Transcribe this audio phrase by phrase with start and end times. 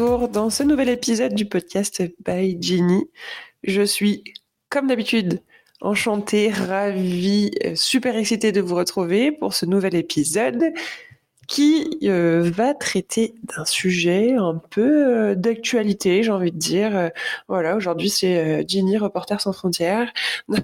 [0.00, 3.04] dans ce nouvel épisode du podcast by Ginny.
[3.64, 4.24] Je suis,
[4.70, 5.42] comme d'habitude,
[5.82, 10.72] enchantée, ravie, euh, super excitée de vous retrouver pour ce nouvel épisode
[11.48, 17.10] qui euh, va traiter d'un sujet un peu euh, d'actualité, j'ai envie de dire.
[17.48, 20.10] voilà, aujourd'hui c'est Ginny, reporter sans frontières.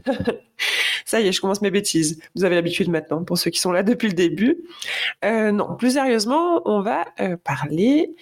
[1.04, 2.23] Ça y est, je commence mes bêtises.
[2.37, 4.64] Vous avez l'habitude maintenant, pour ceux qui sont là depuis le début.
[5.23, 7.04] non, plus sérieusement, on va
[7.45, 8.14] parler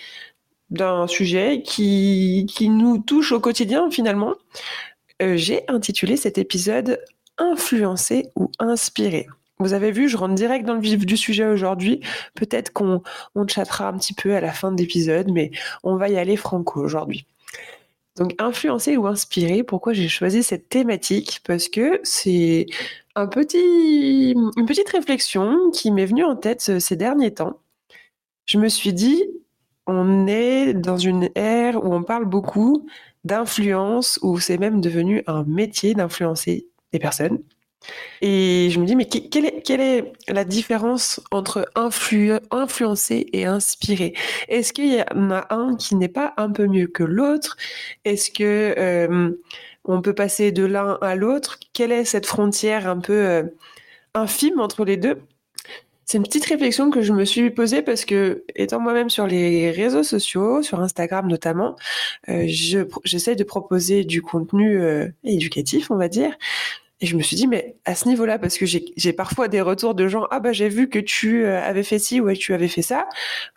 [0.74, 4.34] d'un sujet qui, qui nous touche au quotidien finalement.
[5.20, 7.00] J'ai intitulé cet épisode
[7.38, 9.26] Influencer ou inspirer.
[9.58, 12.00] Vous avez vu, je rentre direct dans le vif du sujet aujourd'hui.
[12.34, 13.02] Peut-être qu'on
[13.34, 15.50] on chattera un petit peu à la fin de l'épisode, mais
[15.82, 17.26] on va y aller franco aujourd'hui.
[18.16, 21.40] Donc, influencer ou inspirer, pourquoi j'ai choisi cette thématique?
[21.44, 22.66] Parce que c'est
[23.16, 27.58] un petit, une petite réflexion qui m'est venue en tête ces derniers temps.
[28.46, 29.24] Je me suis dit,
[29.86, 32.86] on est dans une ère où on parle beaucoup
[33.24, 37.38] d'influence, où c'est même devenu un métier d'influencer des personnes.
[38.22, 44.14] Et je me dis, mais quelle est, la différence entre influencer et inspirer?
[44.48, 47.56] Est-ce qu'il y en a un qui n'est pas un peu mieux que l'autre?
[48.04, 49.30] Est-ce que euh,
[49.84, 51.58] on peut passer de l'un à l'autre?
[51.72, 53.42] Quelle est cette frontière un peu euh,
[54.14, 55.18] infime entre les deux?
[56.06, 59.70] C'est une petite réflexion que je me suis posée parce que, étant moi-même sur les
[59.70, 61.76] réseaux sociaux, sur Instagram notamment,
[62.28, 62.44] euh,
[63.04, 64.80] j'essaie de proposer du contenu
[65.24, 66.36] éducatif, on va dire.
[67.00, 69.94] Et je me suis dit, mais à ce niveau-là, parce que j'ai parfois des retours
[69.96, 72.54] de gens, ah bah j'ai vu que tu euh, avais fait ci ou que tu
[72.54, 73.08] avais fait ça,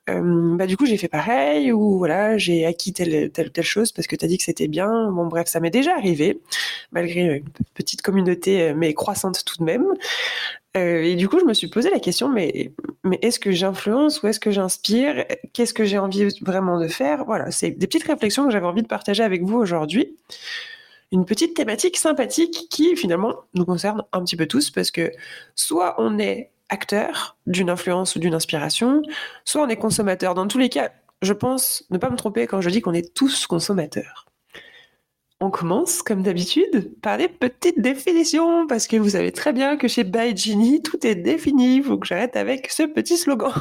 [0.09, 3.91] euh, bah du coup j'ai fait pareil, ou voilà, j'ai acquis telle, telle, telle chose
[3.91, 5.11] parce que tu as dit que c'était bien.
[5.11, 6.39] Bon bref, ça m'est déjà arrivé,
[6.91, 7.43] malgré une
[7.75, 9.85] petite communauté, euh, mais croissante tout de même.
[10.75, 12.71] et du coup, je me suis posé la question, mais,
[13.03, 15.25] mais est-ce que j'influence ou est-ce que j'inspire?
[15.53, 17.25] Qu'est-ce que j'ai envie vraiment de faire?
[17.25, 20.15] Voilà, c'est des petites réflexions que j'avais envie de partager avec vous aujourd'hui
[21.11, 25.11] une petite thématique sympathique qui finalement nous concerne un petit peu tous parce que
[25.55, 29.01] soit on est acteur d'une influence ou d'une inspiration,
[29.45, 30.33] soit on est consommateur.
[30.33, 30.91] Dans tous les cas,
[31.21, 34.25] je pense ne pas me tromper quand je dis qu'on est tous consommateurs.
[35.39, 39.87] On commence, comme d'habitude, par des petites définitions, parce que vous savez très bien que
[39.87, 41.77] chez By Genie, tout est défini.
[41.77, 43.53] Il faut que j'arrête avec ce petit slogan.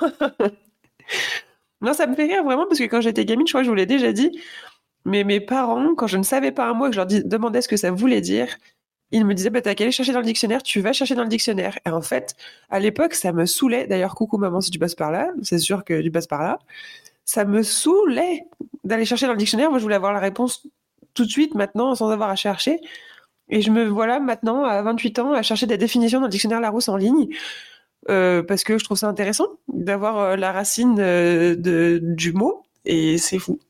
[1.83, 3.71] non, ça me fait rire vraiment, parce que quand j'étais gamine, je crois que je
[3.71, 4.41] vous l'ai déjà dit,
[5.07, 7.63] mais mes parents, quand je ne savais pas un mot et que je leur demandais
[7.63, 8.49] ce que ça voulait dire,
[9.13, 11.23] ils me disaient bah, T'as qu'à aller chercher dans le dictionnaire, tu vas chercher dans
[11.23, 11.79] le dictionnaire.
[11.87, 12.35] Et en fait,
[12.71, 13.87] à l'époque, ça me saoulait.
[13.87, 16.59] D'ailleurs, coucou maman, si tu passes par là, c'est sûr que tu passes par là.
[17.25, 18.47] Ça me saoulait
[18.83, 19.71] d'aller chercher dans le dictionnaire.
[19.71, 20.67] Moi, je voulais avoir la réponse
[21.15, 22.81] tout de suite, maintenant, sans avoir à chercher.
[23.49, 26.61] Et je me voilà maintenant, à 28 ans, à chercher des définitions dans le dictionnaire
[26.61, 27.29] Larousse en ligne.
[28.11, 32.65] Euh, parce que je trouve ça intéressant d'avoir euh, la racine euh, de, du mot.
[32.85, 33.61] Et c'est fou.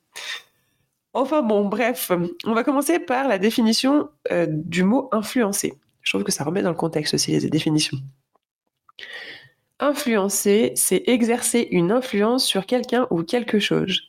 [1.16, 2.12] Enfin bon, bref,
[2.44, 5.72] on va commencer par la définition euh, du mot influencer.
[6.02, 7.96] Je trouve que ça remet dans le contexte aussi les définitions.
[9.80, 14.02] Influencer, c'est exercer une influence sur quelqu'un ou quelque chose.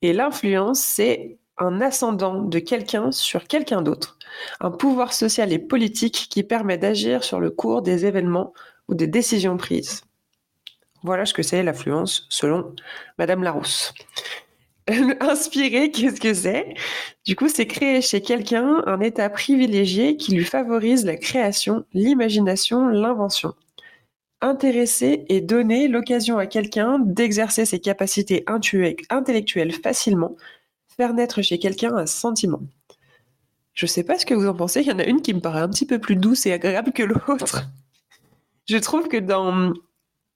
[0.00, 4.16] Et l'influence, c'est un ascendant de quelqu'un sur quelqu'un d'autre,
[4.60, 8.54] un pouvoir social et politique qui permet d'agir sur le cours des événements
[8.88, 10.00] ou des décisions prises.
[11.02, 12.74] Voilà ce que c'est l'influence selon
[13.18, 13.92] Madame Larousse.
[15.20, 16.74] Inspirer, qu'est-ce que c'est?
[17.24, 22.88] Du coup, c'est créer chez quelqu'un un état privilégié qui lui favorise la création, l'imagination,
[22.88, 23.54] l'invention.
[24.40, 28.44] Intéresser et donner l'occasion à quelqu'un d'exercer ses capacités
[29.10, 30.36] intellectuelles facilement,
[30.96, 32.60] faire naître chez quelqu'un un sentiment.
[33.74, 35.40] Je sais pas ce que vous en pensez, il y en a une qui me
[35.40, 37.62] paraît un petit peu plus douce et agréable que l'autre.
[38.68, 39.72] Je trouve que dans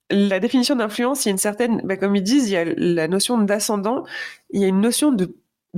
[0.09, 2.65] la définition d'influence, il y a une certaine, bah, comme ils disent, il y a
[2.65, 4.05] la notion d'ascendant,
[4.51, 5.27] il y a une notion de,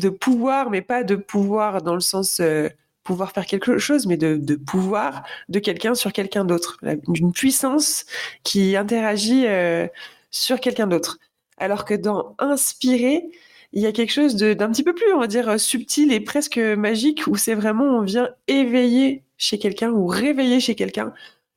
[0.10, 2.70] pouvoir, mais pas de pouvoir dans le sens euh,
[3.04, 6.78] pouvoir faire quelque chose, mais de, pouvoir de quelqu'un sur quelqu'un d'autre,
[7.08, 8.06] d'une puissance
[8.44, 9.88] qui interagit euh,
[10.32, 11.18] sur quelqu'un d'autre.
[11.58, 13.30] Alors que dans inspirer,
[13.74, 16.58] il y a quelque chose d'un petit peu plus, on va dire, subtil et presque
[16.58, 21.14] magique, où c'est vraiment, on vient éveiller chez quelqu'un ou réveiller chez quelqu'un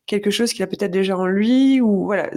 [0.06, 2.30] quelque chose qu'il a peut-être déjà en lui ou voilà.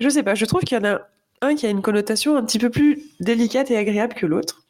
[0.00, 1.00] Je sais pas, je trouve qu'il y en a
[1.40, 4.62] un qui a une connotation un petit peu plus délicate et agréable que l'autre.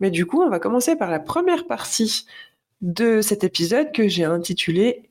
[0.00, 2.26] Mais du coup, on va commencer par la première partie
[2.80, 5.10] de cet épisode que j'ai intitulé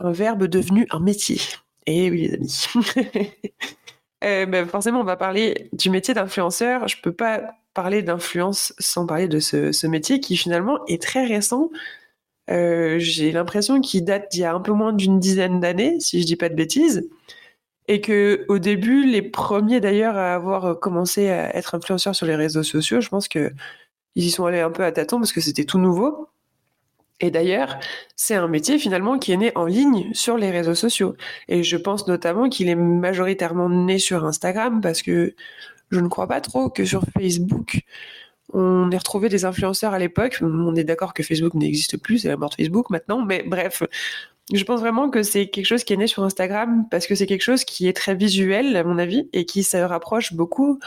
[0.00, 1.40] Un verbe devenu un métier.
[1.86, 2.66] Et eh oui, les amis.
[4.24, 6.86] euh, ben forcément, on va parler du métier d'influenceur.
[6.86, 11.24] Je peux pas parler d'influence sans parler de ce, ce, métier qui finalement est très
[11.24, 11.70] récent
[12.48, 16.26] j'ai l'impression qu'il date d'il y a un peu moins d'une dizaine d'années, si je
[16.26, 17.08] dis pas de bêtises.
[17.88, 22.36] Et que au début, les premiers d'ailleurs à avoir commencé à être influenceurs sur les
[22.36, 23.52] réseaux sociaux, je pense que
[24.14, 26.28] ils y sont allés un peu à tâtons parce que c'était tout nouveau.
[27.20, 27.78] Et d'ailleurs,
[28.16, 31.16] c'est un métier finalement qui est né en ligne sur les réseaux sociaux.
[31.48, 35.34] Et je pense notamment qu'il est majoritairement né sur Instagram parce que
[35.90, 37.80] je ne crois pas trop que sur Facebook,
[38.52, 40.38] on ait retrouvé des influenceurs à l'époque.
[40.42, 43.82] On est d'accord que Facebook n'existe plus, c'est la mort de Facebook maintenant, mais bref.
[44.52, 47.26] Je pense vraiment que c'est quelque chose qui est né sur Instagram parce que c'est
[47.26, 50.78] quelque chose qui est très visuel, à mon avis, et qui se rapproche beaucoup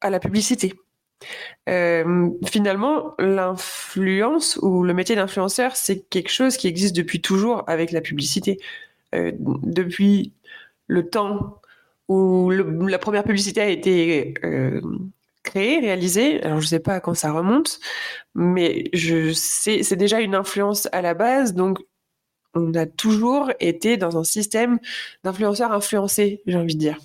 [0.00, 0.74] à la publicité.
[1.68, 7.92] Euh, finalement, l'influence ou le métier d'influenceur, c'est quelque chose qui existe depuis toujours avec
[7.92, 8.58] la publicité.
[9.14, 10.32] Euh, depuis
[10.86, 11.60] le temps
[12.08, 14.80] où la première publicité a été euh,
[15.42, 17.80] créée, réalisée, alors je ne sais pas à quand ça remonte,
[18.34, 21.78] mais je sais, c'est déjà une influence à la base, donc
[22.54, 24.78] on a toujours été dans un système
[25.24, 26.98] d'influenceurs influencés, j'ai envie de dire.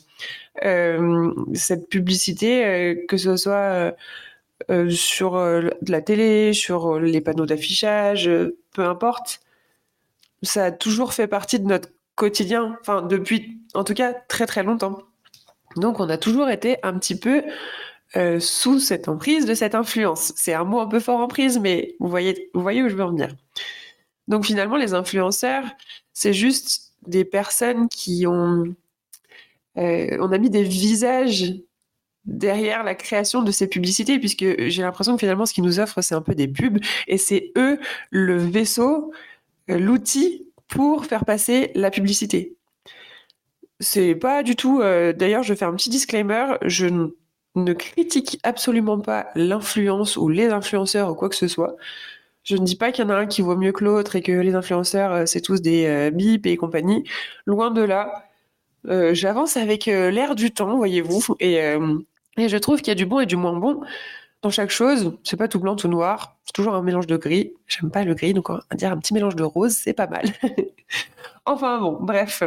[0.63, 3.93] Euh, cette publicité, euh, que ce soit
[4.71, 8.29] euh, sur de la télé, sur les panneaux d'affichage,
[8.73, 9.41] peu importe,
[10.43, 14.63] ça a toujours fait partie de notre quotidien, enfin depuis en tout cas très très
[14.63, 14.99] longtemps.
[15.75, 17.43] Donc on a toujours été un petit peu
[18.39, 20.31] sous cette emprise de cette influence.
[20.35, 23.35] C'est un mot un peu fort emprise, mais vous voyez, où je veux en venir.
[24.27, 25.65] Donc finalement, les influenceurs,
[26.13, 28.63] c'est juste des personnes qui ont
[29.77, 31.53] euh, on a mis des visages
[32.25, 36.01] derrière la création de ces publicités, puisque j'ai l'impression que finalement, ce qu'ils nous offrent,
[36.01, 37.79] c'est un peu des pubs, et c'est eux
[38.09, 39.11] le vaisseau,
[39.69, 42.55] euh, l'outil pour faire passer la publicité.
[43.79, 44.81] C'est pas du tout.
[44.81, 46.55] Euh, d'ailleurs, je fais un petit disclaimer.
[46.63, 47.09] Je
[47.55, 51.75] ne critique absolument pas l'influence ou les influenceurs ou quoi que ce soit.
[52.43, 54.21] Je ne dis pas qu'il y en a un qui vaut mieux que l'autre et
[54.21, 57.03] que les influenceurs, c'est tous des bips et compagnie.
[57.45, 58.25] Loin de là.
[58.87, 61.99] Euh, j'avance avec euh, l'air du temps, voyez-vous, euh,
[62.37, 63.81] et, je trouve qu'il y a du bon et du moins bon
[64.41, 65.17] dans chaque chose.
[65.23, 66.37] C'est pas tout blanc, tout noir.
[66.45, 67.53] C'est toujours un mélange de gris.
[67.67, 70.25] J'aime pas le gris, donc on dire un petit mélange de rose, c'est pas mal.
[71.45, 72.43] enfin bon, bref.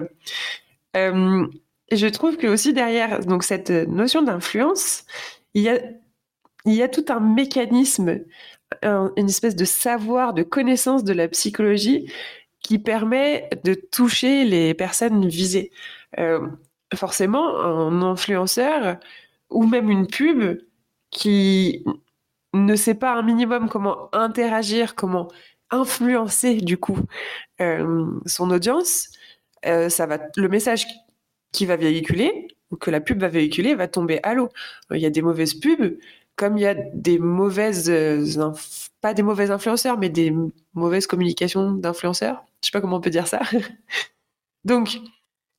[1.93, 5.05] Je trouve que aussi derrière donc cette notion d'influence,
[5.55, 5.79] il y a
[6.65, 8.25] il y a tout un mécanisme,
[8.83, 12.13] une espèce de savoir, de connaissance de la psychologie
[12.63, 15.71] qui permet de toucher les personnes visées.
[16.19, 16.47] Euh,
[16.95, 18.99] forcément, un influenceur
[19.51, 20.59] ou même une pub
[21.11, 21.85] qui
[22.55, 25.29] ne sait pas un minimum comment interagir, comment
[25.71, 26.99] influencer du coup
[27.61, 29.09] euh, son audience,
[29.67, 30.87] euh, ça va, le message
[31.53, 34.49] qui va véhiculer ou que la pub va véhiculer va tomber à l'eau.
[34.91, 35.99] Il y a des mauvaises pubs,
[36.37, 37.91] comme il y a des mauvaises,
[39.01, 40.35] pas des mauvais influenceurs, mais des
[40.75, 42.45] mauvaises communications d'influenceurs.
[42.63, 43.41] Je sais pas comment on peut dire ça.
[44.65, 45.01] Donc,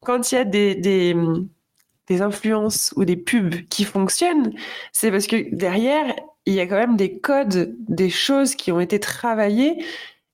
[0.02, 4.54] quand il y a des, des, influences ou des pubs qui fonctionnent,
[4.92, 6.16] c'est parce que derrière,
[6.46, 9.84] il y a quand même des codes, des choses qui ont été travaillées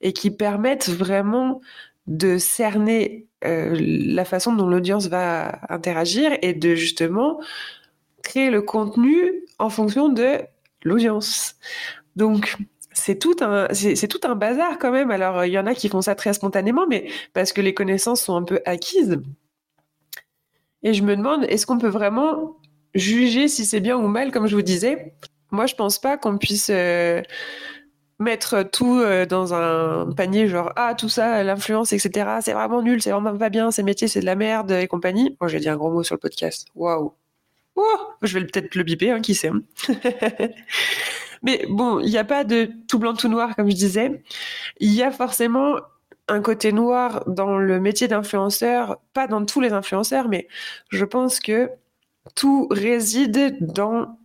[0.01, 1.61] et qui permettent vraiment
[2.07, 7.41] de cerner euh, la façon dont l'audience va interagir et de justement
[8.23, 10.39] créer le contenu en fonction de
[10.83, 11.55] l'audience.
[12.15, 12.55] Donc,
[12.91, 15.11] c'est tout un c'est tout un bazar quand même.
[15.11, 18.21] Alors il y en a qui font ça très spontanément, mais parce que les connaissances
[18.21, 19.19] sont un peu acquises.
[20.83, 22.57] Et je me demande, est-ce qu'on peut vraiment
[22.93, 25.15] juger si c'est bien ou mal, comme je vous disais?
[25.51, 27.21] Moi, je pense pas qu'on puisse euh,
[28.19, 32.37] mettre tout euh, dans un panier, genre ah tout ça, l'influence, etc.
[32.41, 35.35] C'est vraiment nul, c'est vraiment pas bien, ces métiers, c'est de la merde et compagnie.
[35.41, 36.67] Moi, j'ai dit un gros mot sur le podcast.
[36.75, 37.13] Waouh.
[38.21, 39.49] Je vais peut-être le biper, hein, qui sait.
[39.49, 39.61] Hein.
[41.43, 44.23] Mais bon, il n'y a pas de tout blanc, tout noir, comme je disais.
[44.79, 45.75] Il y a forcément
[46.27, 50.47] un côté noir dans le métier d'influenceur, pas dans tous les influenceurs, mais
[50.89, 51.69] je pense que
[52.33, 54.17] tout réside dans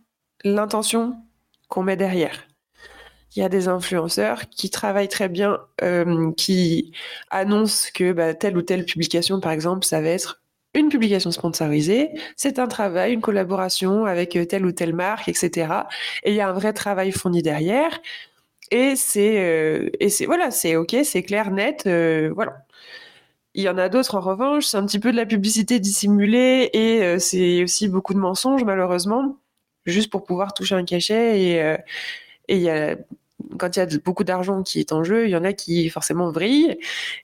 [0.43, 1.15] l'intention
[1.67, 2.47] qu'on met derrière.
[3.35, 6.91] Il y a des influenceurs qui travaillent très bien, euh, qui
[7.29, 10.41] annoncent que bah, telle ou telle publication, par exemple, ça va être
[10.73, 15.73] une publication sponsorisée, c'est un travail, une collaboration avec telle ou telle marque, etc.
[16.23, 17.99] Et il y a un vrai travail fourni derrière.
[18.71, 22.65] Et c'est euh, et c'est voilà, c'est ok, c'est clair, net, euh, voilà.
[23.53, 26.69] Il y en a d'autres en revanche, c'est un petit peu de la publicité dissimulée
[26.73, 29.37] et euh, c'est aussi beaucoup de mensonges malheureusement,
[29.85, 31.77] juste pour pouvoir toucher un cachet et
[32.47, 32.97] et il y a
[33.57, 35.89] quand il y a beaucoup d'argent qui est en jeu, il y en a qui
[35.89, 36.77] forcément vrillent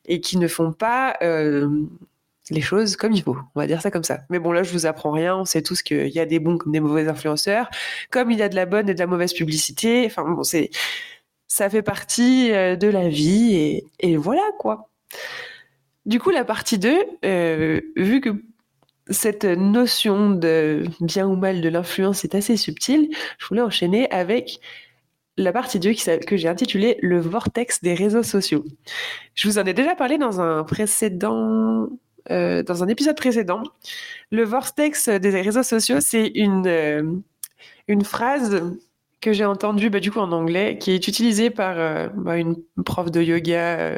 [0.05, 1.17] et qui ne font pas
[2.50, 3.38] les choses comme il faut.
[3.55, 4.22] On va dire ça comme ça.
[4.29, 5.36] Mais bon, là, je vous apprends rien.
[5.36, 7.69] On sait tous qu'il y a des bons comme des mauvais influenceurs,
[8.10, 10.03] comme il y a de la bonne et de la mauvaise publicité.
[10.05, 10.69] Enfin, bon, c'est,
[11.48, 14.89] ça fait partie euh, de la vie et, voilà quoi.
[16.05, 18.29] Du coup, la partie 2, euh, vu que
[19.10, 24.60] cette notion de bien ou mal de l'influence est assez subtile, je voulais enchaîner avec
[25.38, 25.94] la partie 2
[26.25, 28.65] que j'ai intitulée Le vortex des réseaux sociaux.
[29.36, 31.88] Je vous en ai déjà parlé dans un précédent,
[32.32, 33.63] euh, dans un épisode précédent.
[34.32, 37.03] Le vortex des réseaux sociaux, c'est une, euh,
[37.88, 38.62] une phrase
[39.19, 42.55] que j'ai entendu bah, du coup en anglais, qui est utilisé par euh, bah, une
[42.86, 43.97] prof de yoga, euh,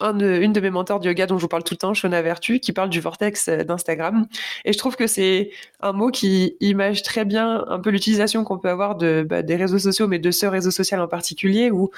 [0.00, 2.58] une de mes mentors de yoga dont je vous parle tout le temps, Shona Vertu,
[2.58, 4.26] qui parle du vortex euh, d'Instagram.
[4.64, 8.58] Et je trouve que c'est un mot qui image très bien un peu l'utilisation qu'on
[8.58, 11.90] peut avoir de, bah, des réseaux sociaux, mais de ce réseau social en particulier, où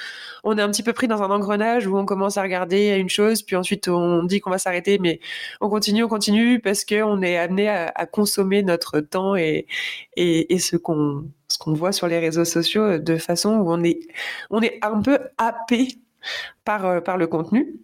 [0.42, 3.08] on est un petit peu pris dans un engrenage, où on commence à regarder une
[3.08, 5.20] chose, puis ensuite on dit qu'on va s'arrêter, mais
[5.60, 9.66] on continue, on continue, parce qu'on est amené à, consommer notre temps et,
[10.16, 13.82] et ce qu'on ce qu'on voit sur les réseaux sociaux euh, de façon où on
[13.82, 14.00] est,
[14.50, 15.88] on est un peu happé
[16.64, 17.76] par, euh, par le contenu.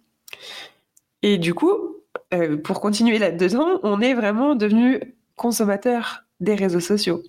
[1.21, 1.97] Et du coup,
[2.33, 7.21] euh, pour continuer là-dedans, on est vraiment devenu consommateur des réseaux sociaux.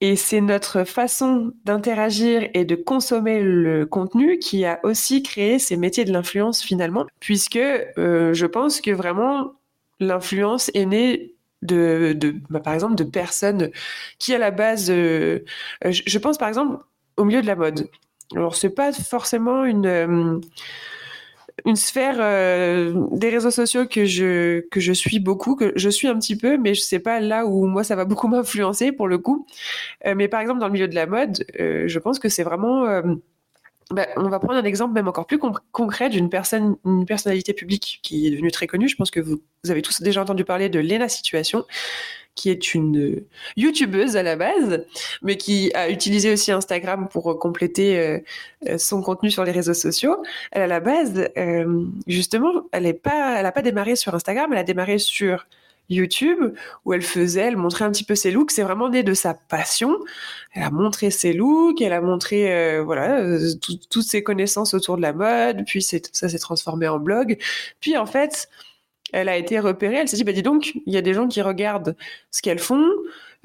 [0.00, 5.76] Et c'est notre façon d'interagir et de consommer le contenu qui a aussi créé ces
[5.76, 9.54] métiers de l'influence finalement, puisque je pense que vraiment
[9.98, 12.16] l'influence est née de,
[12.50, 13.70] bah, par exemple, de personnes
[14.18, 15.40] qui à la base, euh,
[15.84, 16.82] je, pense par exemple
[17.16, 17.88] au milieu de la mode.
[18.34, 20.38] Alors c'est pas forcément une euh,
[21.64, 26.08] une sphère euh, des réseaux sociaux que je que je suis beaucoup, que je suis
[26.08, 29.08] un petit peu, mais je sais pas là où moi ça va beaucoup m'influencer pour
[29.08, 29.46] le coup.
[30.04, 33.02] mais par exemple dans le milieu de la mode, je pense que c'est vraiment
[33.90, 35.38] bah, on va prendre un exemple même encore plus
[35.72, 38.88] concret d'une personne, une personnalité publique qui est devenue très connue.
[38.88, 41.64] Je pense que vous, avez tous déjà entendu parler de Lena Situation,
[42.34, 43.24] qui est une
[43.56, 44.84] youtubeuse à la base,
[45.22, 47.98] mais qui a utilisé aussi Instagram pour compléter
[48.68, 50.22] euh, son contenu sur les réseaux sociaux.
[50.52, 54.64] Elle, à la base, euh, justement, elle n'a pas, pas démarré sur Instagram, elle a
[54.64, 55.46] démarré sur
[55.88, 56.54] YouTube
[56.84, 58.50] où elle faisait, elle montrait un petit peu ses looks.
[58.50, 59.96] C'est vraiment né de sa passion.
[60.52, 63.50] Elle a montré ses looks, elle a montré euh, voilà euh,
[63.90, 65.64] toutes ses connaissances autour de la mode.
[65.66, 67.38] Puis ça s'est transformé en blog.
[67.80, 68.48] Puis en fait,
[69.12, 69.96] elle a été repérée.
[69.96, 71.96] Elle s'est dit bah dis donc, il y a des gens qui regardent
[72.30, 72.86] ce qu'elles font.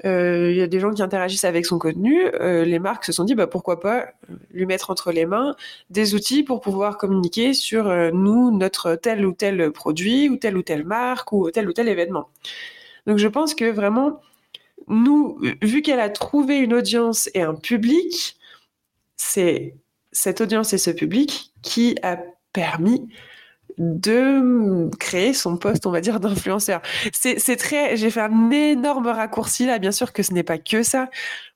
[0.04, 2.26] Euh, il y a des gens qui interagissent avec son contenu.
[2.40, 4.08] Euh, les marques se sont dit, bah, pourquoi pas
[4.50, 5.54] lui mettre entre les mains
[5.90, 10.56] des outils pour pouvoir communiquer sur euh, nous, notre tel ou tel produit, ou telle
[10.56, 12.28] ou telle marque, ou tel ou tel événement.
[13.06, 14.20] Donc je pense que vraiment,
[14.88, 18.36] nous, vu qu'elle a trouvé une audience et un public,
[19.16, 19.76] c'est
[20.12, 22.18] cette audience et ce public qui a
[22.52, 23.08] permis
[23.78, 26.80] de créer son poste, on va dire, d'influenceur.
[27.12, 30.82] C'est très, j'ai fait un énorme raccourci là, bien sûr que ce n'est pas que
[30.82, 31.10] ça,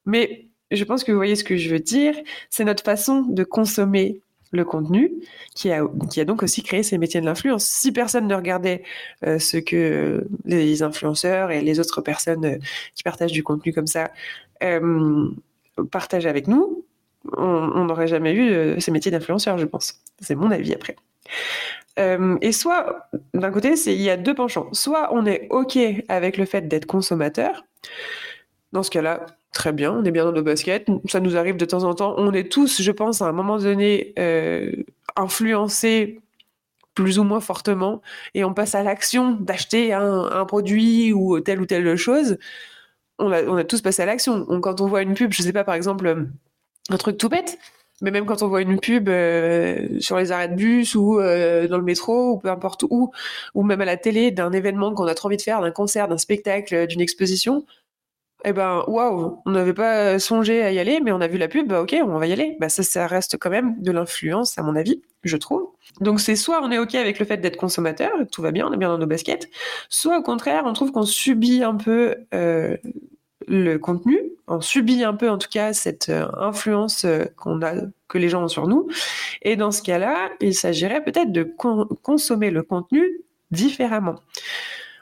[0.07, 2.15] mais je pense que vous voyez ce que je veux dire.
[2.51, 4.21] C'est notre façon de consommer
[4.51, 5.13] le contenu
[5.55, 7.65] qui a, qui a donc aussi créé ces métiers de l'influence.
[7.65, 8.83] Si personne ne regardait
[9.27, 12.59] euh, ce que les influenceurs et les autres personnes euh,
[12.95, 14.11] qui partagent du contenu comme ça
[14.63, 15.31] euh,
[15.91, 16.85] partagent avec nous,
[17.37, 20.01] on n'aurait jamais eu ces métiers d'influenceur, je pense.
[20.21, 20.97] C'est mon avis après.
[21.99, 24.69] Euh, et soit, d'un côté, il y a deux penchants.
[24.73, 27.65] Soit on est OK avec le fait d'être consommateur.
[28.73, 30.87] Dans ce cas-là, très bien, on est bien dans nos baskets.
[31.09, 32.15] Ça nous arrive de temps en temps.
[32.19, 34.73] On est tous, je pense, à un moment donné, euh,
[35.17, 36.21] influencés
[36.95, 38.03] plus ou moins fortement
[38.35, 42.39] et on passe à l'action d'acheter un, produit ou telle ou telle chose.
[43.21, 44.45] On a, tous passé à l'action.
[44.61, 46.27] Quand on voit une pub, je sais pas, par exemple,
[46.91, 47.59] un truc tout bête,
[48.01, 51.67] mais même quand on voit une pub euh, sur les arrêts de bus ou euh,
[51.69, 53.11] dans le métro ou peu importe où,
[53.55, 56.09] ou même à la télé d'un événement qu'on a trop envie de faire, d'un concert,
[56.09, 57.65] d'un spectacle, d'une exposition,
[58.45, 61.49] eh ben waouh, on n'avait pas songé à y aller, mais on a vu la
[61.49, 62.57] pub, bah ok, on va y aller.
[62.61, 65.71] Bah ça, ça reste quand même de l'influence à mon avis, je trouve.
[66.01, 68.73] Donc c'est soit on est ok avec le fait d'être consommateur, tout va bien, on
[68.73, 69.49] est bien dans nos baskets,
[69.89, 72.77] soit au contraire on trouve qu'on subit un peu euh,
[73.49, 77.75] le contenu, on subit un peu en tout cas cette euh, influence euh, qu'on a,
[78.09, 78.89] que les gens ont sur nous.
[79.43, 81.43] Et dans ce cas-là, il s'agirait peut-être de
[82.03, 83.03] consommer le contenu
[83.51, 84.17] différemment.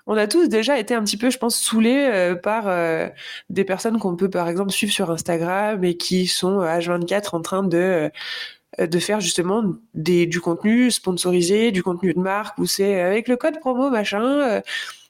[0.09, 2.67] On a tous déjà été un petit peu, je pense, saoulés euh, par
[3.51, 7.63] des personnes qu'on peut par exemple suivre sur Instagram et qui sont H24 en train
[7.63, 8.11] de
[8.79, 13.37] de faire justement des, du contenu sponsorisé, du contenu de marque, où c'est avec le
[13.37, 14.61] code promo machin,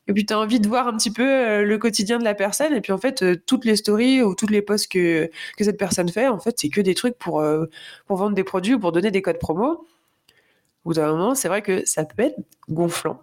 [0.09, 2.35] et puis tu as envie de voir un petit peu euh, le quotidien de la
[2.35, 5.65] personne et puis en fait euh, toutes les stories ou toutes les posts que que
[5.65, 7.67] cette personne fait en fait c'est que des trucs pour euh,
[8.07, 9.87] pour vendre des produits ou pour donner des codes promo.
[10.85, 13.21] Au bout d'un moment, c'est vrai que ça peut être gonflant.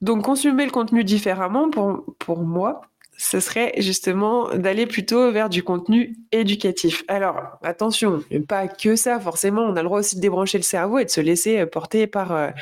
[0.00, 2.80] Donc consommer le contenu différemment pour pour moi,
[3.16, 7.04] ce serait justement d'aller plutôt vers du contenu éducatif.
[7.06, 10.98] Alors, attention, pas que ça, forcément, on a le droit aussi de débrancher le cerveau
[10.98, 12.52] et de se laisser porter par,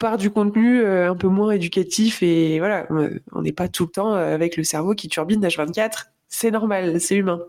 [0.00, 2.88] par du contenu un peu moins éducatif et voilà,
[3.32, 7.16] on n'est pas tout le temps avec le cerveau qui turbine H24 c'est normal, c'est
[7.16, 7.40] humain.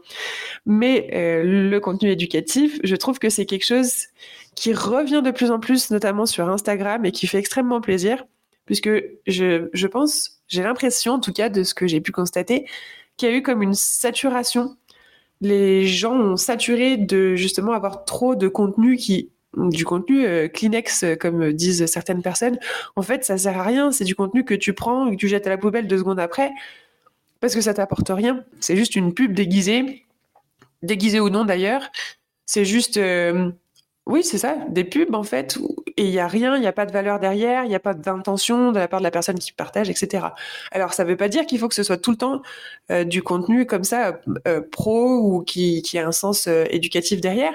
[0.66, 4.08] Mais le contenu éducatif, je trouve que c'est quelque chose
[4.56, 8.26] qui revient de plus en plus, notamment sur Instagram, et qui fait extrêmement plaisir,
[8.66, 8.90] puisque
[9.28, 12.66] je, je pense, j'ai l'impression, en tout cas, de ce que j'ai pu constater,
[13.18, 14.76] qu'il y a eu comme une saturation.
[15.42, 21.06] Les gens ont saturé de justement avoir trop de contenu qui du contenu euh, Kleenex,
[21.20, 22.58] comme disent certaines personnes.
[22.96, 23.92] En fait, ça sert à rien.
[23.92, 26.20] C'est du contenu que tu prends et que tu jettes à la poubelle deux secondes
[26.20, 26.52] après
[27.42, 28.46] parce que ça t'apporte rien.
[28.62, 30.06] C'est juste une pub déguisée,
[30.84, 31.92] déguisée ou non d'ailleurs.
[32.46, 33.52] C'est juste, euh,
[34.06, 35.58] oui, c'est ça, des pubs en fait,
[35.98, 37.80] et il n'y a rien, il n'y a pas de valeur derrière, il n'y a
[37.80, 40.28] pas d'intention de la part de la personne qui partage, etc.
[40.72, 42.42] Alors ça ne veut pas dire qu'il faut que ce soit tout le temps
[42.92, 47.54] euh, du contenu comme ça, euh, pro ou qui, qui a un sens éducatif derrière,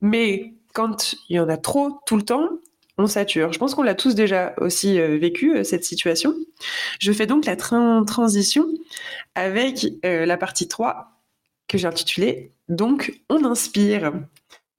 [0.00, 2.48] mais quand il y en a trop tout le temps,
[2.98, 3.52] on sature.
[3.52, 6.34] Je pense qu'on l'a tous déjà aussi euh, vécu, euh, cette situation.
[6.98, 8.66] Je fais donc la transition
[9.34, 11.12] avec euh, la partie 3
[11.68, 14.12] que j'ai intitulée Donc on inspire.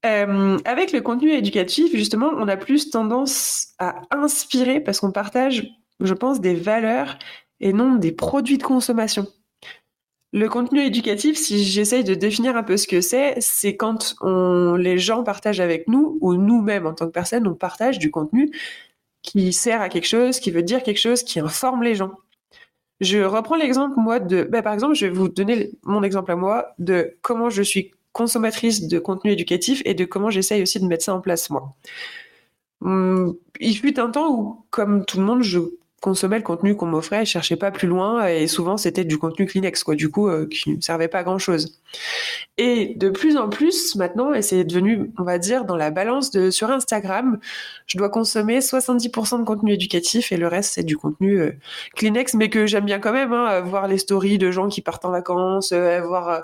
[0.04, 5.68] avec le contenu éducatif, justement, on a plus tendance à inspirer parce qu'on partage,
[6.00, 7.18] je pense, des valeurs
[7.60, 9.28] et non des produits de consommation.
[10.32, 14.16] Le contenu éducatif, si j'essaye de définir un peu ce que c'est, c'est quand
[14.78, 18.52] les gens partagent avec nous, ou nous-mêmes en tant que personne, on partage du contenu
[19.24, 22.12] qui sert à quelque chose, qui veut dire quelque chose, qui informe les gens.
[23.02, 24.44] Je reprends l'exemple, moi, de...
[24.44, 27.92] Ben, par exemple, je vais vous donner mon exemple à moi de comment je suis
[28.12, 31.74] consommatrice de contenu éducatif et de comment j'essaye aussi de mettre ça en place, moi.
[32.82, 35.60] Hum, il fut un temps où, comme tout le monde, je
[36.00, 39.46] consommais le contenu qu'on m'offrait, je cherchais pas plus loin et souvent c'était du contenu
[39.46, 41.80] Kleenex quoi, du coup euh, qui ne servait pas à grand chose.
[42.58, 46.32] Et de plus en plus maintenant, et c'est devenu, on va dire, dans la balance
[46.32, 47.40] de sur Instagram,
[47.88, 51.52] je dois consommer 70% de contenu éducatif et le reste c'est du contenu euh,
[51.96, 55.06] Kleenex, mais que j'aime bien quand même, hein, voir les stories de gens qui partent
[55.06, 56.44] en vacances, euh, voir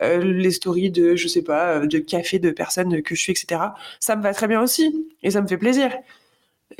[0.00, 3.60] les stories de, je sais pas, de café de personnes que je suis, etc.
[3.98, 5.90] Ça me va très bien aussi et ça me fait plaisir.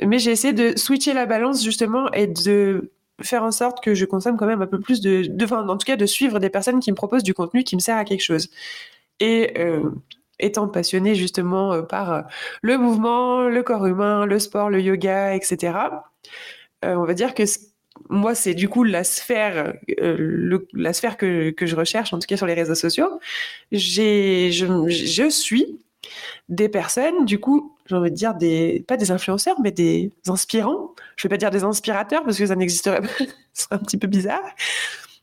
[0.05, 2.91] Mais j'ai essayé de switcher la balance justement et de
[3.23, 5.85] faire en sorte que je consomme quand même un peu plus de, enfin, en tout
[5.85, 8.23] cas de suivre des personnes qui me proposent du contenu qui me sert à quelque
[8.23, 8.49] chose.
[9.19, 9.89] Et euh,
[10.39, 12.21] étant passionné justement euh, par euh,
[12.61, 15.73] le mouvement, le corps humain, le sport, le yoga, etc.
[16.83, 17.43] on va dire que
[18.09, 19.73] moi, c'est du coup la sphère,
[20.73, 23.19] la sphère que, je recherche, en tout cas sur les réseaux sociaux.
[23.71, 24.49] Je,
[24.89, 25.79] je suis
[26.51, 30.93] des personnes, du coup, j'ai envie de dire des, pas des influenceurs, mais des inspirants.
[31.15, 33.07] Je vais pas dire des inspirateurs parce que ça n'existerait pas,
[33.53, 34.43] ce serait un petit peu bizarre.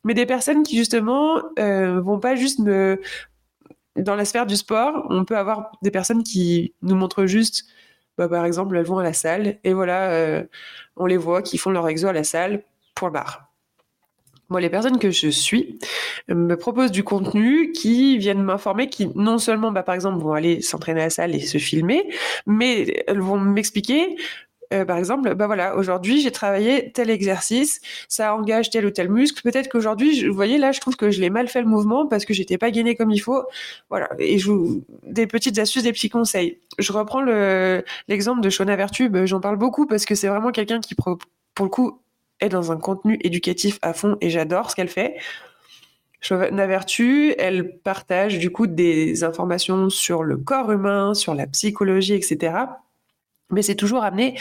[0.05, 3.01] Mais des personnes qui justement euh, vont pas juste me,
[3.95, 7.67] dans la sphère du sport, on peut avoir des personnes qui nous montrent juste,
[8.17, 10.45] bah, par exemple, elles vont à la salle et voilà, euh,
[10.97, 12.62] on les voit qui font leur exo à la salle,
[12.95, 13.48] point barre.
[14.51, 15.79] Moi, les personnes que je suis
[16.31, 20.33] euh, me proposent du contenu qui viennent m'informer, qui non seulement, bah, par exemple, vont
[20.33, 22.09] aller s'entraîner à la salle et se filmer,
[22.47, 24.17] mais elles vont m'expliquer
[24.75, 29.09] euh, par exemple, bah voilà, aujourd'hui j'ai travaillé tel exercice, ça engage tel ou tel
[29.09, 29.41] muscle.
[29.43, 32.25] Peut-être qu'aujourd'hui, vous voyez là, je trouve que je l'ai mal fait le mouvement parce
[32.27, 33.45] que j'étais pas gainé comme il faut.
[33.89, 36.59] Voilà, et je vous des petites astuces, des petits conseils.
[36.79, 37.23] Je reprends
[38.09, 39.25] l'exemple de Shona Vertube.
[39.25, 41.19] J'en parle beaucoup parce que c'est vraiment quelqu'un qui pour
[41.61, 42.03] le coup
[42.40, 45.16] est dans un contenu éducatif à fond et j'adore ce qu'elle fait.
[46.31, 52.55] Vertu, elle partage du coup des informations sur le corps humain, sur la psychologie, etc.
[53.51, 54.38] Mais c'est toujours amené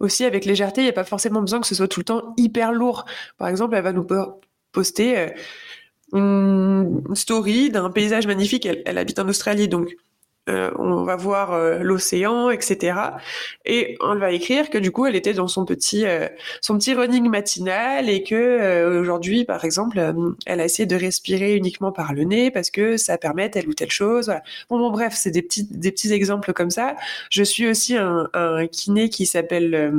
[0.00, 0.82] aussi avec légèreté.
[0.82, 3.04] Il n'y a pas forcément besoin que ce soit tout le temps hyper lourd.
[3.38, 4.06] Par exemple, elle va nous
[4.72, 5.28] poster euh,
[6.12, 8.66] une story d'un paysage magnifique.
[8.66, 9.94] Elle, elle habite en Australie, donc
[10.50, 12.98] euh, on va voir euh, l'océan, etc.
[13.64, 16.28] Et on va écrire que du coup, elle était dans son petit, euh,
[16.60, 20.14] son petit running matinal et que aujourd'hui, par exemple,
[20.46, 23.74] elle a essayé de respirer uniquement par le nez parce que ça permet telle ou
[23.74, 24.32] telle chose.
[24.68, 26.96] Bon, bon, bref, c'est des petits, des petits exemples comme ça.
[27.30, 29.94] Je suis aussi un, un kiné qui s'appelle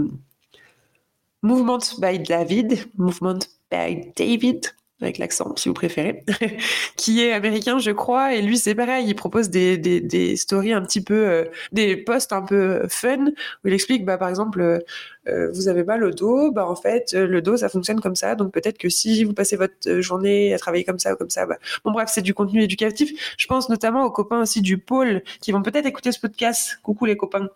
[1.41, 3.39] Movement by David, Movement
[3.71, 4.67] by David
[5.05, 6.23] avec l'accent si vous préférez,
[6.97, 11.01] qui est américain je crois, et lui c'est pareil, il propose des, stories un petit
[11.01, 14.83] peu, euh, des posts un peu fun, où il explique bah, par exemple,
[15.27, 18.15] euh, euh, vous avez mal au dos, bah en fait le dos ça fonctionne comme
[18.15, 21.29] ça, donc peut-être que si vous passez votre journée à travailler comme ça ou comme
[21.29, 21.57] ça, bah...
[21.83, 23.35] bon bref c'est du contenu éducatif.
[23.37, 26.79] Je pense notamment aux copains aussi du pôle qui vont peut-être écouter ce podcast.
[26.83, 27.49] Coucou les copains.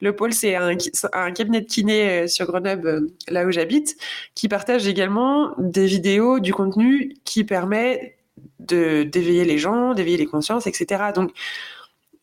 [0.00, 0.76] Le pôle c'est un,
[1.12, 3.96] un cabinet de kiné sur Grenoble, là où j'habite,
[4.34, 8.16] qui partage également des vidéos, du contenu qui permet
[8.60, 11.04] de d'éveiller les gens, d'éveiller les consciences, etc.
[11.14, 11.32] Donc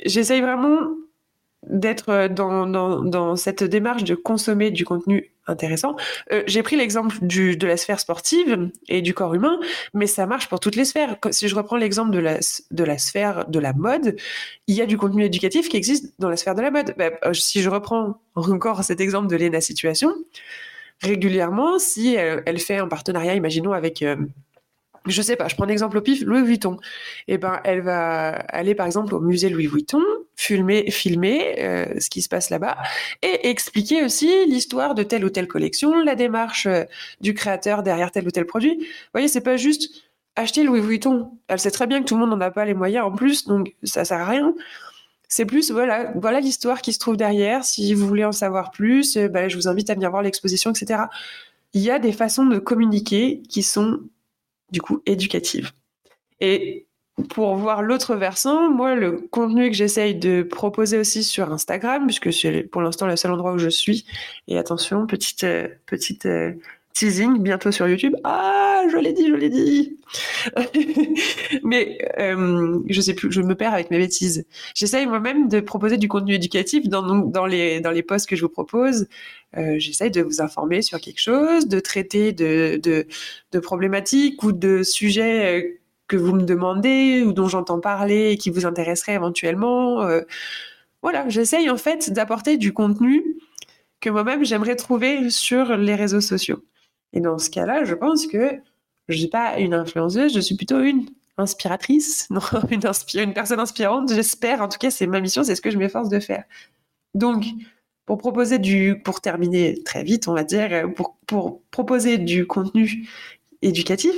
[0.06, 0.80] j'essaye vraiment
[1.68, 5.96] d'être euh, dans, dans, dans, cette démarche de consommer du contenu intéressant.
[6.32, 9.60] Euh, J'ai pris l'exemple de la sphère sportive et du corps humain,
[9.94, 11.18] mais ça marche pour toutes les sphères.
[11.32, 12.40] Si je reprends l'exemple de la,
[12.72, 14.16] de la sphère de la mode,
[14.68, 16.94] il y a du contenu éducatif qui existe dans la sphère de la mode.
[16.98, 20.14] Ben, euh, si je reprends encore cet exemple de Lena Situation,
[21.02, 24.04] régulièrement, si elle, fait un partenariat, imaginons, avec...
[25.06, 26.78] je sais pas, je prends un exemple au pif, Louis Vuitton.
[27.28, 30.02] Eh ben, elle va aller par exemple au musée Louis Vuitton,
[30.36, 32.78] filmer, filmer euh, ce qui se passe là-bas
[33.22, 36.84] et expliquer aussi l'histoire de telle ou telle collection, la démarche euh,
[37.22, 38.78] du créateur derrière tel ou tel produit.
[38.78, 39.90] Vous voyez, c'est pas juste
[40.36, 41.32] acheter Louis Vuitton.
[41.48, 43.46] Elle sait très bien que tout le monde n'en a pas les moyens en plus,
[43.46, 44.54] donc ça sert à rien.
[45.28, 47.64] C'est plus, voilà, voilà l'histoire qui se trouve derrière.
[47.66, 50.72] Si vous voulez en savoir plus, euh, ben, je vous invite à venir voir l'exposition,
[50.72, 51.04] etc.
[51.74, 54.00] Il y a des façons de communiquer qui sont
[54.74, 55.72] du coup éducative.
[56.42, 56.88] Et
[57.30, 62.34] pour voir l'autre versant, moi, le contenu que j'essaye de proposer aussi sur Instagram, puisque
[62.34, 64.06] c'est pour l'instant le seul endroit où je suis,
[64.48, 66.54] et attention, petite, euh, petite euh,
[66.94, 68.16] teasing, bientôt sur YouTube.
[68.24, 69.98] Ah, je l'ai dit, je l'ai dit.
[71.64, 74.46] Mais euh, je sais plus, je me perds avec mes bêtises.
[74.76, 78.42] J'essaye moi-même de proposer du contenu éducatif dans, dans, les, dans les posts que je
[78.42, 79.08] vous propose.
[79.58, 82.80] Euh, j'essaye de vous informer sur quelque chose, de traiter de,
[83.52, 88.38] de, problématiques ou de sujets euh, que vous me demandez ou dont j'entends parler et
[88.38, 90.02] qui vous intéresseraient éventuellement.
[90.02, 90.22] Euh,
[91.02, 93.24] voilà, j'essaye en fait d'apporter du contenu
[94.00, 96.64] que moi-même j'aimerais trouver sur les réseaux sociaux.
[97.14, 98.60] Et dans ce cas-là, je pense que
[99.08, 101.06] je suis pas une influenceuse, je suis plutôt une
[101.38, 104.62] inspiratrice, non, une, personne inspirante, j'espère.
[104.62, 106.44] En tout cas, c'est ma mission, c'est ce que je m'efforce de faire.
[107.14, 107.46] Donc,
[108.06, 113.08] pour proposer du, pour terminer très vite, on va dire, pour, pour proposer du contenu
[113.62, 114.16] éducatif,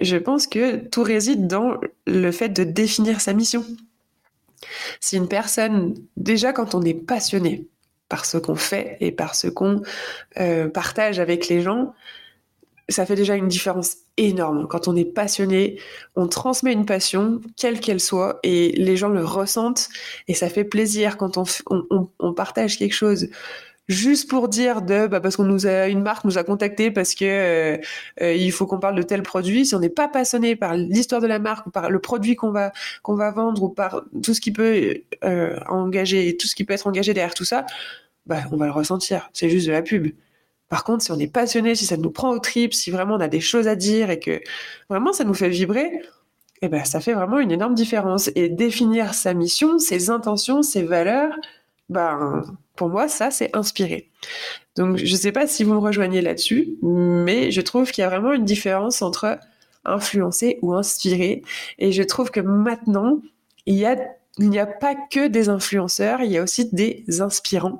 [0.00, 3.64] je pense que tout réside dans le fait de définir sa mission.
[5.00, 7.68] Si une personne, déjà quand on est passionné
[8.08, 9.82] par ce qu'on fait et par ce qu'on
[10.38, 11.94] euh, partage avec les gens,
[12.88, 14.66] ça fait déjà une différence énorme.
[14.68, 15.80] Quand on est passionné,
[16.16, 19.88] on transmet une passion, quelle qu'elle soit, et les gens le ressentent,
[20.28, 23.28] et ça fait plaisir quand on, partage quelque chose
[23.88, 27.14] juste pour dire de bah parce qu'on nous a une marque nous a contacté parce
[27.14, 27.76] que euh,
[28.22, 29.66] euh, il faut qu'on parle de tel produit.
[29.66, 32.50] Si on n'est pas passionné par l'histoire de la marque ou par le produit qu'on
[32.50, 36.64] va qu'on va vendre ou par tout ce qui peut euh, engager tout ce qui
[36.64, 37.66] peut être engagé derrière tout ça
[38.26, 39.30] bah on va le ressentir.
[39.32, 40.12] C'est juste de la pub.
[40.68, 43.20] Par contre, si on est passionné, si ça nous prend au trip, si vraiment on
[43.20, 44.40] a des choses à dire et que
[44.88, 46.02] vraiment ça nous fait vibrer,
[46.62, 48.30] eh ben, ça fait vraiment une énorme différence.
[48.34, 51.34] Et définir sa mission, ses intentions, ses valeurs,
[51.90, 52.42] ben,
[52.76, 54.10] pour moi, ça, c'est inspirer.
[54.76, 58.04] Donc, je ne sais pas si vous me rejoignez là-dessus, mais je trouve qu'il y
[58.04, 59.38] a vraiment une différence entre
[59.84, 61.42] influencer ou inspirer.
[61.78, 63.20] Et je trouve que maintenant,
[63.66, 63.74] il
[64.38, 67.78] n'y a pas que des influenceurs, il y a aussi des inspirants.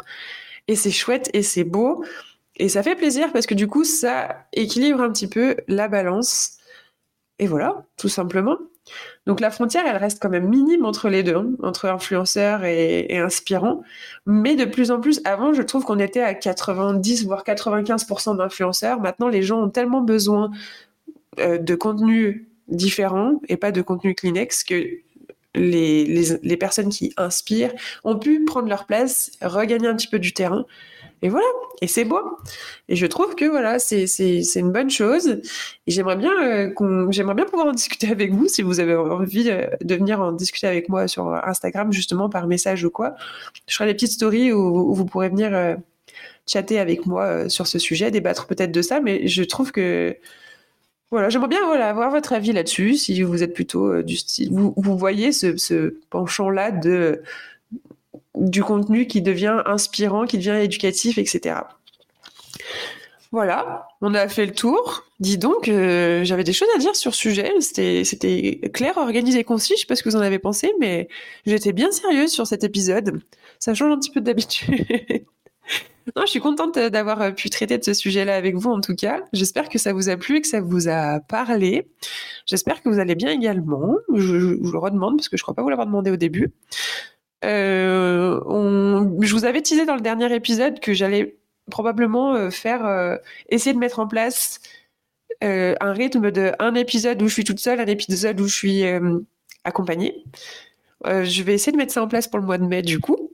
[0.69, 2.05] Et c'est chouette et c'est beau.
[2.57, 6.59] Et ça fait plaisir parce que du coup, ça équilibre un petit peu la balance.
[7.41, 8.59] Et voilà, tout simplement.
[9.27, 13.83] Donc la frontière, elle reste quand même minime entre les deux, entre influenceurs et, inspirants.
[14.27, 19.01] Mais de plus en plus, avant, je trouve qu'on était à 90 voire 95% d'influenceurs.
[19.01, 20.51] Maintenant, les gens ont tellement besoin
[21.39, 24.85] euh, de contenu différent et pas de contenu Kleenex que
[25.55, 26.05] les,
[26.43, 30.67] les personnes qui inspirent ont pu prendre leur place, regagner un petit peu du terrain
[31.25, 31.47] et voilà,
[31.81, 32.21] et c'est beau.
[32.91, 34.05] Et je trouve que voilà, c'est
[34.57, 35.41] une bonne chose.
[35.87, 39.67] Et j'aimerais bien, euh, bien pouvoir en discuter avec vous si vous avez envie euh,
[39.81, 43.15] de venir en discuter avec moi sur Instagram, justement par message ou quoi.
[43.67, 45.77] Je ferai des petites stories où, vous pourrez venir euh,
[46.47, 49.01] chatter avec moi sur ce sujet, débattre peut-être de ça.
[49.01, 50.15] Mais je trouve que
[51.11, 54.51] voilà, j'aimerais bien voilà, avoir votre avis là-dessus, si vous êtes plutôt du style.
[54.53, 57.23] Vous, vous voyez ce, ce penchant-là de
[58.35, 61.57] du contenu qui devient inspirant, qui devient éducatif, etc.
[63.35, 65.03] Voilà, on a fait le tour.
[65.19, 67.53] Dis donc, euh, j'avais des choses à dire sur ce sujet.
[67.61, 69.75] C'était clair, organisé, concis.
[69.75, 71.09] Je sais pas ce que vous en avez pensé, mais
[71.45, 73.21] j'étais bien sérieuse sur cet épisode.
[73.59, 74.87] Ça change un petit peu d'habitude.
[76.17, 79.25] je suis contente d'avoir pu traiter de ce sujet-là avec vous, en tout cas.
[79.33, 81.89] J'espère que ça vous a plu et que ça vous a parlé.
[82.47, 83.97] J'espère que vous allez bien également.
[84.15, 86.53] Je, je, vous le redemande parce que je crois pas vous l'avoir demandé au début.
[87.45, 88.41] Euh,
[89.21, 91.37] je vous avais teasé dans le dernier épisode que j'allais
[91.71, 93.17] probablement euh, faire euh,
[93.49, 94.61] essayer de mettre en place
[95.43, 98.83] un rythme de un épisode où je suis toute seule, un épisode où je suis
[99.65, 100.25] accompagnée.
[101.05, 103.31] je vais essayer de mettre ça en place pour le mois de mai du coup.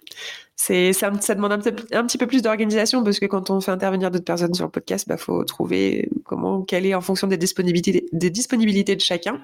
[0.57, 4.25] C'est ça, demande un, petit peu plus d'organisation parce que quand on fait intervenir d'autres
[4.25, 8.97] personnes sur le podcast, bah faut trouver comment caler en fonction des disponibilités des disponibilités
[8.97, 9.41] de chacun.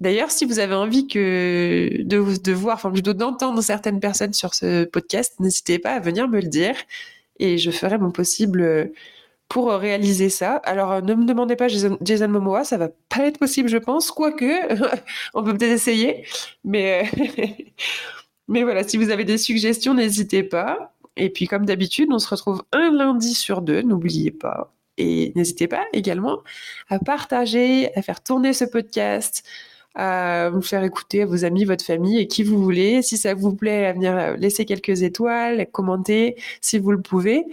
[0.00, 4.84] D'ailleurs, si vous avez envie de, de voir, enfin plutôt d'entendre certaines personnes sur ce
[4.84, 6.74] podcast, n'hésitez pas à venir me le dire
[7.38, 8.92] et je ferai mon possible
[9.48, 10.56] pour réaliser ça.
[10.64, 14.10] Alors, ne me demandez pas Jason, Jason Momoa, ça va pas être possible, je pense,
[14.10, 14.44] quoique
[15.34, 16.26] on peut peut-être essayer,
[16.64, 17.08] mais
[18.48, 20.92] voilà, si vous avez des suggestions, n'hésitez pas.
[21.16, 24.74] Et puis, comme d'habitude, on se retrouve un lundi sur deux, n'oubliez pas.
[24.96, 26.38] Et n'hésitez pas également
[26.88, 29.44] à partager, à faire tourner ce podcast,
[29.94, 33.02] à vous faire écouter à vos amis, votre famille et qui vous voulez.
[33.02, 37.44] Si ça vous plaît, à venir laisser quelques étoiles, commenter si vous le pouvez.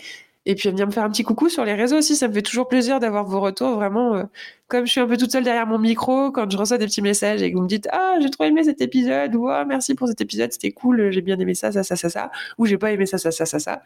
[0.48, 2.34] Et puis à venir me faire un petit coucou sur les réseaux aussi, ça me
[2.34, 3.76] fait toujours plaisir d'avoir vos retours.
[3.76, 4.24] Vraiment, euh,
[4.68, 7.04] comme je suis un peu toute seule derrière mon micro, quand je reçois des petits
[7.04, 10.08] messages et que vous me dites Ah, j'ai trop aimé cet épisode, ou merci pour
[10.08, 12.92] cet épisode, c'était cool, j'ai bien aimé ça, ça, ça, ça, ça, ou j'ai pas
[12.92, 13.84] aimé ça, ça, ça, ça, ça.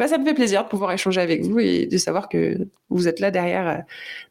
[0.00, 2.56] Bah, ça me fait plaisir de pouvoir échanger avec vous et de savoir que
[2.88, 3.82] vous êtes là derrière, euh,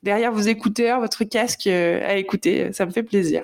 [0.02, 2.74] derrière vos écouteurs, votre casque euh, à écouter.
[2.74, 3.44] Ça me fait plaisir.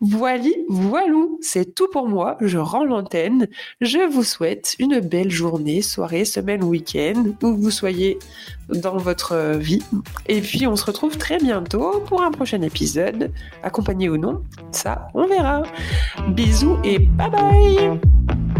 [0.00, 2.38] Voilà, voilou, c'est tout pour moi.
[2.40, 3.48] Je rends l'antenne.
[3.82, 8.18] Je vous souhaite une belle journée, soirée, semaine, week-end, où vous soyez
[8.70, 9.82] dans votre vie.
[10.28, 13.30] Et puis, on se retrouve très bientôt pour un prochain épisode,
[13.62, 14.42] accompagné ou non.
[14.72, 15.64] Ça, on verra.
[16.28, 18.55] Bisous et bye bye